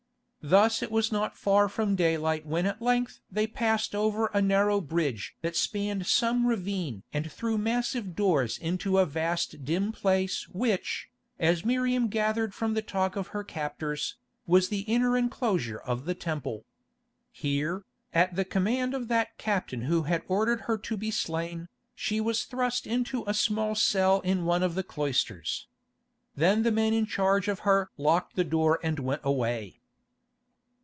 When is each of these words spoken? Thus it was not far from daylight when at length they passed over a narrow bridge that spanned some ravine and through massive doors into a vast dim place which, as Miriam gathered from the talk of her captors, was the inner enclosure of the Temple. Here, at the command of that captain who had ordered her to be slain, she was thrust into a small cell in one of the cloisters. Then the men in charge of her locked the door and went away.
Thus 0.43 0.81
it 0.81 0.89
was 0.89 1.11
not 1.11 1.37
far 1.37 1.69
from 1.69 1.95
daylight 1.95 2.47
when 2.47 2.65
at 2.65 2.81
length 2.81 3.19
they 3.31 3.45
passed 3.45 3.93
over 3.93 4.25
a 4.25 4.41
narrow 4.41 4.81
bridge 4.81 5.35
that 5.43 5.55
spanned 5.55 6.07
some 6.07 6.47
ravine 6.47 7.03
and 7.13 7.31
through 7.31 7.59
massive 7.59 8.15
doors 8.15 8.57
into 8.57 8.97
a 8.97 9.05
vast 9.05 9.63
dim 9.63 9.91
place 9.91 10.47
which, 10.49 11.11
as 11.37 11.63
Miriam 11.63 12.07
gathered 12.07 12.55
from 12.55 12.73
the 12.73 12.81
talk 12.81 13.15
of 13.15 13.27
her 13.37 13.43
captors, 13.43 14.15
was 14.47 14.69
the 14.69 14.79
inner 14.89 15.15
enclosure 15.15 15.77
of 15.77 16.05
the 16.05 16.15
Temple. 16.15 16.65
Here, 17.31 17.85
at 18.11 18.35
the 18.35 18.43
command 18.43 18.95
of 18.95 19.09
that 19.09 19.37
captain 19.37 19.83
who 19.83 20.01
had 20.09 20.23
ordered 20.27 20.61
her 20.61 20.79
to 20.79 20.97
be 20.97 21.11
slain, 21.11 21.67
she 21.93 22.19
was 22.19 22.45
thrust 22.45 22.87
into 22.87 23.23
a 23.27 23.35
small 23.35 23.75
cell 23.75 24.21
in 24.21 24.45
one 24.45 24.63
of 24.63 24.73
the 24.73 24.81
cloisters. 24.81 25.67
Then 26.35 26.63
the 26.63 26.71
men 26.71 26.93
in 26.95 27.05
charge 27.05 27.47
of 27.47 27.59
her 27.59 27.91
locked 27.95 28.35
the 28.35 28.43
door 28.43 28.79
and 28.81 28.97
went 28.97 29.21
away. 29.23 29.77